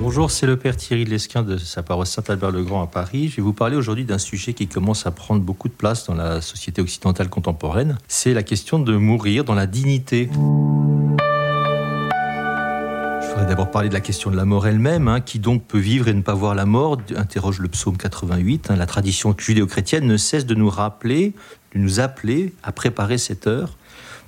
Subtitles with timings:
[0.00, 3.28] Bonjour, c'est le Père Thierry Lesquin de sa paroisse Saint-Albert-le-Grand à Paris.
[3.28, 6.14] Je vais vous parler aujourd'hui d'un sujet qui commence à prendre beaucoup de place dans
[6.14, 7.98] la société occidentale contemporaine.
[8.06, 10.30] C'est la question de mourir dans la dignité.
[10.32, 10.38] Je
[13.28, 15.08] voudrais d'abord parler de la question de la mort elle-même.
[15.08, 15.20] Hein.
[15.20, 16.98] Qui donc peut vivre et ne pas voir la mort?
[17.16, 18.70] Interroge le psaume 88.
[18.70, 18.76] Hein.
[18.76, 21.34] La tradition judéo-chrétienne ne cesse de nous rappeler,
[21.74, 23.76] de nous appeler à préparer cette heure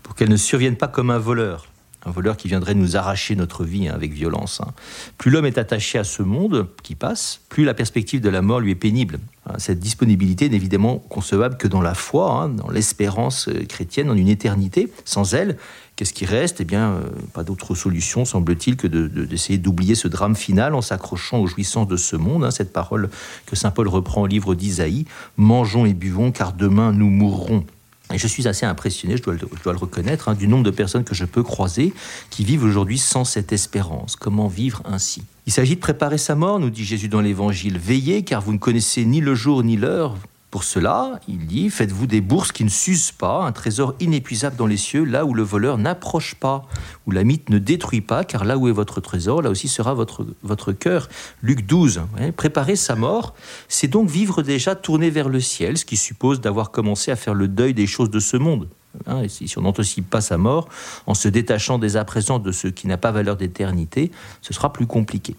[0.03, 1.69] pour qu'elle ne survienne pas comme un voleur
[2.05, 4.61] un voleur qui viendrait nous arracher notre vie hein, avec violence.
[4.61, 4.73] Hein.
[5.19, 8.61] Plus l'homme est attaché à ce monde qui passe, plus la perspective de la mort
[8.61, 9.21] lui est pénible.
[9.47, 9.55] Hein.
[9.59, 14.29] Cette disponibilité n'est évidemment concevable que dans la foi, dans l'espérance euh, chrétienne, dans une
[14.29, 14.91] éternité.
[15.05, 15.59] Sans elle,
[15.97, 16.61] qu'est-ce qui reste?
[16.61, 17.01] Eh bien, euh,
[17.35, 21.97] pas d'autre solution, semble-t-il, que d'essayer d'oublier ce drame final en s'accrochant aux jouissances de
[21.97, 22.51] ce monde.
[22.51, 23.11] cette parole
[23.45, 25.05] que Saint Paul reprend au livre d'Isaïe,
[25.37, 27.65] Mangeons et buvons, car demain nous mourrons.
[28.13, 31.15] Et je suis assez impressionné, je dois le, reconnaître, hein, du nombre de personnes que
[31.15, 31.93] je peux croiser
[32.31, 34.17] qui vivent aujourd'hui sans cette espérance.
[34.17, 35.23] Comment vivre ainsi?
[35.47, 37.79] Il s'agit de préparer sa mort, nous dit Jésus dans l'Évangile.
[37.79, 40.17] Veillez, car vous ne connaissez ni le jour ni l'heure.
[40.51, 44.67] Pour cela, il dit, faites-vous des bourses qui ne s'usent pas, un trésor inépuisable dans
[44.67, 46.67] les cieux, là où le voleur n'approche pas,
[47.07, 49.95] où la mythe ne détruit pas, car là où est votre trésor, là aussi sera
[49.95, 51.09] votre, votre cœur.
[51.41, 52.03] Luc 12,
[52.37, 53.35] préparer sa mort,
[53.69, 57.35] c'est donc vivre déjà tourné vers le ciel, ce qui suppose d'avoir commencé à faire
[57.35, 58.69] le deuil des choses de ce monde.
[59.07, 60.69] Hein, si on n'anticipe pas sa mort,
[61.07, 64.11] en se détachant dès à présent de ce qui n'a pas valeur d'éternité,
[64.43, 65.37] ce sera plus compliqué.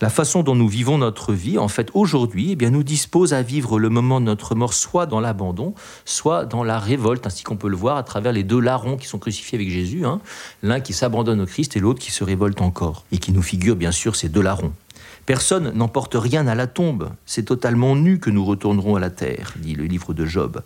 [0.00, 3.42] La façon dont nous vivons notre vie, en fait, aujourd'hui, eh bien, nous dispose à
[3.42, 7.56] vivre le moment de notre mort soit dans l'abandon, soit dans la révolte, ainsi qu'on
[7.56, 10.20] peut le voir à travers les deux larrons qui sont crucifiés avec Jésus, hein.
[10.62, 13.74] l'un qui s'abandonne au Christ et l'autre qui se révolte encore, et qui nous figure
[13.74, 14.72] bien sûr ces deux larrons.
[15.24, 17.10] Personne n'emporte rien à la tombe.
[17.26, 20.62] C'est totalement nu que nous retournerons à la terre, dit le livre de Job.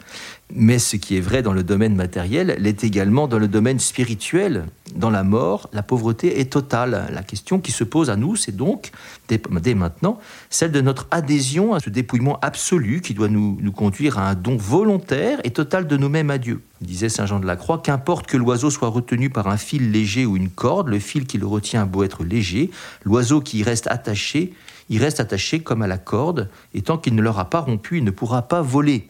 [0.54, 4.64] Mais ce qui est vrai dans le domaine matériel l'est également dans le domaine spirituel.
[4.94, 7.06] Dans la mort, la pauvreté est totale.
[7.12, 8.92] La question qui se pose à nous, c'est donc,
[9.28, 14.18] dès, maintenant, celle de notre adhésion à ce dépouillement absolu qui doit nous, nous conduire
[14.18, 16.62] à un don volontaire et total de nous-mêmes à Dieu.
[16.80, 20.26] Disait Saint Jean de la Croix, qu'importe que l'oiseau soit retenu par un fil léger
[20.26, 22.70] ou une corde, le fil qui le retient a beau être léger,
[23.04, 24.52] l'oiseau qui y reste attaché,
[24.90, 28.04] il reste attaché comme à la corde, et tant qu'il ne l'aura pas rompu, il
[28.04, 29.08] ne pourra pas voler.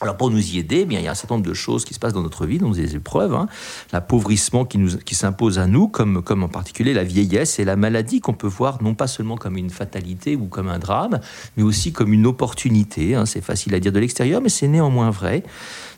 [0.00, 1.84] Alors pour nous y aider, eh bien, il y a un certain nombre de choses
[1.84, 3.46] qui se passent dans notre vie, dans des épreuves, hein.
[3.92, 8.20] l'appauvrissement qui, qui s'impose à nous, comme, comme en particulier la vieillesse et la maladie
[8.20, 11.20] qu'on peut voir non pas seulement comme une fatalité ou comme un drame,
[11.56, 13.14] mais aussi comme une opportunité.
[13.14, 13.24] Hein.
[13.24, 15.44] C'est facile à dire de l'extérieur, mais c'est néanmoins vrai.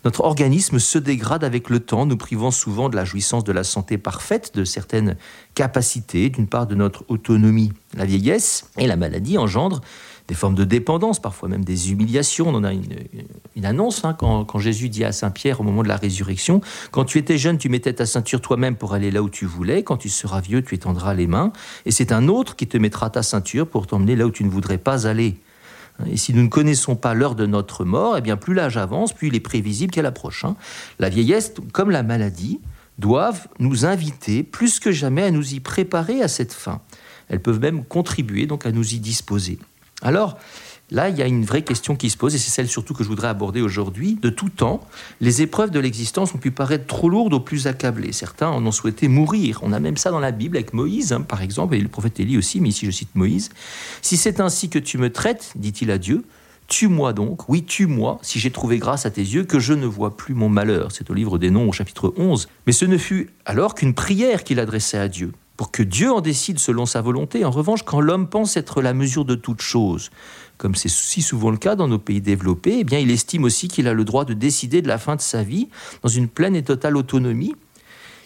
[0.05, 3.65] Notre organisme se dégrade avec le temps, nous privant souvent de la jouissance de la
[3.65, 5.17] santé parfaite, de certaines
[5.55, 7.73] capacités, d'une part de notre autonomie.
[7.97, 9.81] La vieillesse et la maladie engendrent
[10.29, 12.49] des formes de dépendance, parfois même des humiliations.
[12.49, 15.89] On en a une, annonce hein, quand, Jésus dit à Saint Pierre au moment de
[15.89, 16.61] la résurrection,
[16.91, 19.83] quand tu étais jeune, tu mettais ta ceinture toi-même pour aller là où tu voulais,
[19.83, 21.53] quand tu seras vieux, tu étendras les mains,
[21.85, 24.51] et c'est un autre qui te mettra ta ceinture pour t'emmener là où tu ne
[24.51, 25.37] voudrais pas aller.
[26.07, 29.13] Et si nous ne connaissons pas l'heure de notre mort, eh bien plus l'âge avance,
[29.13, 30.45] plus il est prévisible qu'elle approche.
[30.45, 30.57] Hein.
[30.99, 32.61] La vieillesse, comme la maladie,
[32.99, 36.83] doivent nous inviter plus que jamais à nous y préparer à cette fin.
[37.29, 39.59] Elles peuvent même contribuer donc à nous y disposer.
[40.03, 40.39] Alors,
[40.91, 43.03] là, il y a une vraie question qui se pose, et c'est celle surtout que
[43.03, 44.19] je voudrais aborder aujourd'hui.
[44.21, 44.87] De tout temps,
[45.21, 48.13] les épreuves de l'existence ont pu paraître trop lourdes aux plus accablés.
[48.13, 49.61] Certains en ont souhaité mourir.
[49.63, 52.21] On a même ça dans la Bible avec Moïse, hein, par exemple, et le prophète
[52.21, 53.51] Élie aussi, mais ici je cite Moïse.
[54.03, 56.25] Si c'est ainsi que tu me traites, dit-il à Dieu,
[56.69, 60.17] Tue-moi donc, oui, tue-moi, si j'ai trouvé grâce à tes yeux, que je ne vois
[60.17, 60.91] plus mon malheur.
[60.91, 62.49] C'est au livre des Noms, au chapitre 11.
[62.67, 66.21] Mais ce ne fut alors qu'une prière qu'il adressait à Dieu pour que Dieu en
[66.21, 67.45] décide selon sa volonté.
[67.45, 70.11] En revanche, quand l'homme pense être la mesure de toute chose,
[70.59, 73.69] comme c'est si souvent le cas dans nos pays développés, eh bien, il estime aussi
[73.69, 75.69] qu'il a le droit de décider de la fin de sa vie
[76.03, 77.55] dans une pleine et totale autonomie.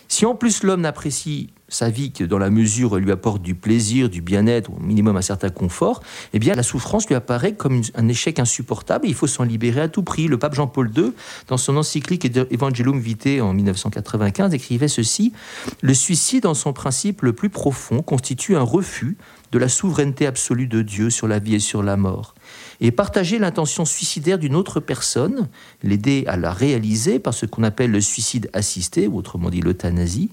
[0.09, 4.11] Si en plus l'homme n'apprécie sa vie que dans la mesure lui apporte du plaisir,
[4.11, 8.09] du bien-être, au minimum un certain confort, eh bien la souffrance lui apparaît comme un
[8.09, 10.29] échec insupportable il faut s'en libérer à tout prix.
[10.29, 11.13] Le pape Jean-Paul II,
[11.49, 15.33] dans son encyclique Evangelium Vitae en 1995, écrivait ceci
[15.81, 19.17] Le suicide, en son principe le plus profond, constitue un refus
[19.53, 22.35] de la souveraineté absolue de Dieu sur la vie et sur la mort
[22.81, 25.49] et partager l'intention suicidaire d'une autre personne,
[25.83, 30.31] l'aider à la réaliser par ce qu'on appelle le suicide assisté, ou autrement dit l'euthanasie,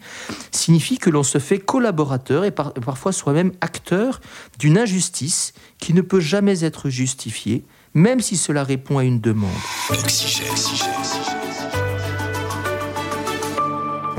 [0.52, 4.22] signifie que l'on se fait collaborateur et parfois soi-même acteur
[4.60, 7.64] d'une injustice qui ne peut jamais être justifiée,
[7.94, 9.52] même si cela répond à une demande.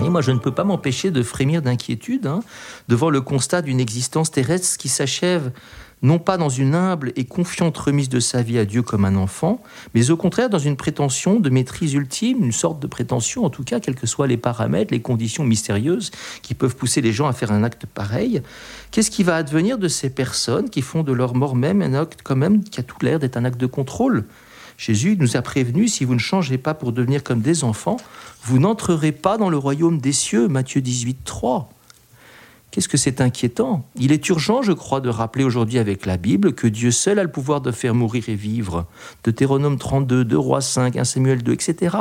[0.05, 2.41] Et moi, je ne peux pas m'empêcher de frémir d'inquiétude hein,
[2.89, 5.51] devant le constat d'une existence terrestre qui s'achève
[6.03, 9.17] non pas dans une humble et confiante remise de sa vie à Dieu comme un
[9.17, 9.63] enfant,
[9.95, 13.65] mais au contraire dans une prétention de maîtrise ultime, une sorte de prétention en tout
[13.65, 16.11] cas, quels que soient les paramètres, les conditions mystérieuses
[16.43, 18.43] qui peuvent pousser les gens à faire un acte pareil.
[18.91, 22.21] Qu'est-ce qui va advenir de ces personnes qui font de leur mort même un acte
[22.23, 24.25] quand même qui a tout l'air d'être un acte de contrôle?
[24.77, 27.97] Jésus nous a prévenu, si vous ne changez pas pour devenir comme des enfants,
[28.45, 31.69] vous n'entrerez pas dans le royaume des cieux, Matthieu 18, 3.
[32.79, 33.85] Qu'est-ce que c'est inquiétant?
[33.97, 37.25] Il est urgent, je crois, de rappeler aujourd'hui avec la Bible que Dieu seul a
[37.25, 38.87] le pouvoir de faire mourir et vivre.
[39.25, 41.97] Deutéronome 32, 2 Rois 5, 1 Samuel 2, etc.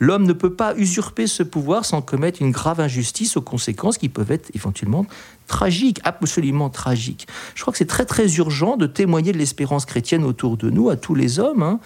[0.00, 4.08] L'homme ne peut pas usurper ce pouvoir sans commettre une grave injustice aux conséquences qui
[4.08, 5.04] peuvent être éventuellement
[5.52, 7.28] tragiques, absolument tragiques.
[7.54, 10.88] Je crois que c'est très très urgent de témoigner de l'espérance chrétienne autour de nous,
[10.88, 11.78] à tous les hommes, hein,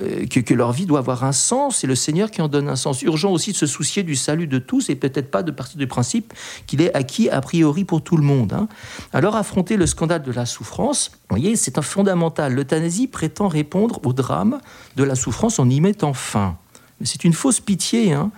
[0.00, 2.76] euh, que, leur vie doit avoir un sens, c'est le Seigneur qui en donne un
[2.76, 3.02] sens.
[3.02, 5.86] Urgent aussi de se soucier du salut de tous et peut-être pas de partir du
[5.86, 6.32] principe
[6.66, 8.54] qu'il est acquis a priori pour tout le monde.
[8.54, 8.66] Hein.
[9.12, 12.54] Alors affronter le scandale de la souffrance, vous voyez, c'est un fondamental.
[12.54, 14.60] L'euthanasie prétend répondre au drame
[14.96, 16.56] de la souffrance en y mettant fin.
[17.04, 18.12] C'est une fausse pitié.
[18.12, 18.30] Hein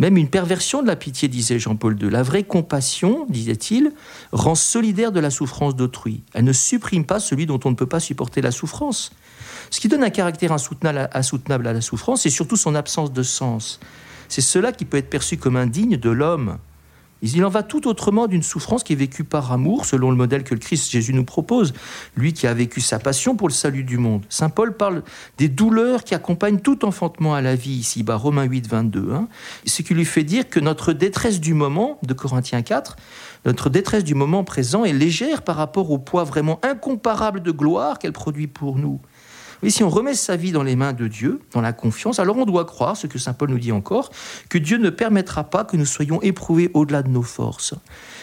[0.00, 2.08] même une perversion de la pitié, disait Jean-Paul II.
[2.08, 3.92] La vraie compassion, disait-il,
[4.32, 6.22] rend solidaire de la souffrance d'autrui.
[6.32, 9.12] Elle ne supprime pas celui dont on ne peut pas supporter la souffrance.
[9.70, 13.78] Ce qui donne un caractère insoutenable à la souffrance, c'est surtout son absence de sens.
[14.28, 16.56] C'est cela qui peut être perçu comme indigne de l'homme.
[17.22, 20.42] Il en va tout autrement d'une souffrance qui est vécue par amour, selon le modèle
[20.42, 21.74] que le Christ Jésus nous propose,
[22.16, 24.24] lui qui a vécu sa passion pour le salut du monde.
[24.28, 25.02] Saint Paul parle
[25.38, 29.12] des douleurs qui accompagnent tout enfantement à la vie, ici, bas, Romains 8, 22.
[29.12, 29.28] Hein.
[29.66, 32.96] ce qui lui fait dire que notre détresse du moment, de Corinthiens 4,
[33.44, 37.98] notre détresse du moment présent est légère par rapport au poids vraiment incomparable de gloire
[37.98, 39.00] qu'elle produit pour nous.
[39.62, 42.36] Mais si on remet sa vie dans les mains de Dieu, dans la confiance, alors
[42.36, 44.10] on doit croire, ce que Saint Paul nous dit encore,
[44.48, 47.74] que Dieu ne permettra pas que nous soyons éprouvés au-delà de nos forces.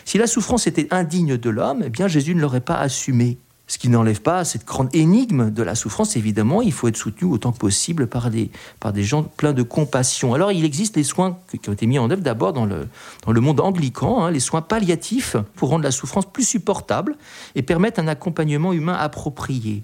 [0.06, 3.38] Si la souffrance était indigne de l'homme, eh bien Jésus ne l'aurait pas assumée.
[3.70, 7.30] Ce qui n'enlève pas cette grande énigme de la souffrance, évidemment, il faut être soutenu
[7.30, 8.50] autant que possible par des,
[8.80, 10.34] par des gens pleins de compassion.
[10.34, 12.88] Alors il existe les soins qui ont été mis en œuvre d'abord dans le,
[13.26, 17.18] dans le monde anglican, hein, les soins palliatifs pour rendre la souffrance plus supportable
[17.56, 19.84] et permettre un accompagnement humain approprié.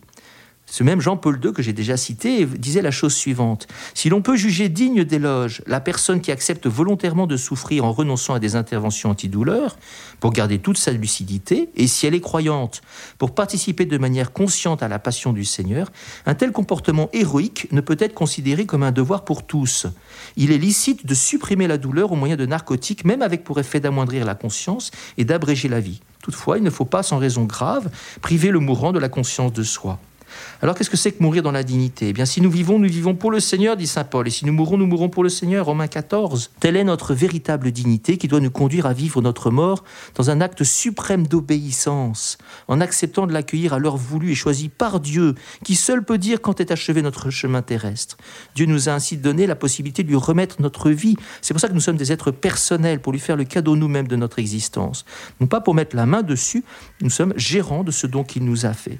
[0.74, 3.68] Ce même Jean-Paul II que j'ai déjà cité disait la chose suivante.
[3.94, 8.34] Si l'on peut juger digne d'éloge la personne qui accepte volontairement de souffrir en renonçant
[8.34, 9.78] à des interventions antidouleurs
[10.20, 12.82] pour garder toute sa lucidité, et si elle est croyante
[13.20, 15.92] pour participer de manière consciente à la passion du Seigneur,
[16.26, 19.86] un tel comportement héroïque ne peut être considéré comme un devoir pour tous.
[20.38, 23.80] Il est licite de supprimer la douleur au moyen de narcotiques, même avec pour effet
[23.80, 24.90] d'amoindrir la conscience
[25.20, 26.02] et d'abréger la vie.
[26.24, 27.92] Toutefois, il ne faut pas, sans raison grave,
[28.22, 30.00] priver le mourant de la conscience de soi.
[30.62, 32.10] Alors qu'est-ce que c'est que mourir dans la dignité?
[32.10, 34.46] Eh bien, si nous vivons, nous vivons pour le Seigneur, dit Saint Paul, et si
[34.46, 36.52] nous mourons, nous mourons pour le Seigneur, Romains 14.
[36.60, 39.84] Telle est notre véritable dignité qui doit nous conduire à vivre notre mort
[40.16, 42.38] dans un acte suprême d'obéissance,
[42.68, 46.42] en acceptant de l'accueillir à l'heure voulue et choisie par Dieu, qui seul peut dire
[46.42, 48.18] quand est achevé notre chemin terrestre.
[48.56, 51.16] Dieu nous a ainsi donné la possibilité de lui remettre notre vie.
[51.42, 54.08] C'est pour ça que nous sommes des êtres personnels, pour lui faire le cadeau nous-mêmes
[54.08, 55.06] de notre existence.
[55.40, 56.64] Non pas pour mettre la main dessus,
[57.02, 59.00] nous sommes gérants de ce don qu'il nous a fait.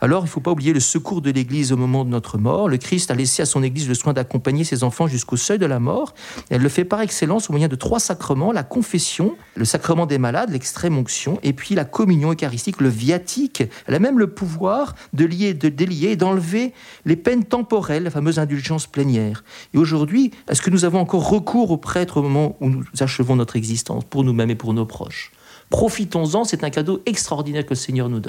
[0.00, 2.68] Alors, il ne faut pas oublier le secours de l'Église au moment de notre mort.
[2.68, 5.66] Le Christ a laissé à son Église le soin d'accompagner ses enfants jusqu'au seuil de
[5.66, 6.14] la mort.
[6.50, 10.18] elle le fait par excellence au moyen de trois sacrements la confession, le sacrement des
[10.18, 13.62] malades, l'extrême onction, et puis la communion eucharistique, le viatique.
[13.86, 18.10] Elle a même le pouvoir de lier, de délier et d'enlever les peines temporelles, la
[18.10, 19.44] fameuse indulgence plénière.
[19.72, 23.36] Et aujourd'hui, est-ce que nous avons encore recours aux prêtres au moment où nous achevons
[23.36, 25.32] notre existence, pour nous-mêmes et pour nos proches?
[25.70, 28.24] Profitons-en, c'est un cadeau extraordinaire que le Seigneur nous donne.